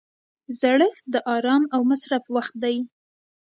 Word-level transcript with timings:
زړښت 0.59 1.03
د 1.13 1.15
ارام 1.35 1.63
او 1.75 1.81
مصرف 1.91 2.23
وخت 2.35 2.53
دی. 2.63 2.75